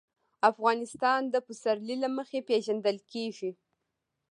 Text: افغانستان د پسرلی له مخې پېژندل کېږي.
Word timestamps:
افغانستان 0.49 1.21
د 1.33 1.35
پسرلی 1.47 1.95
له 2.03 2.09
مخې 2.17 2.39
پېژندل 2.49 2.97
کېږي. 3.11 3.51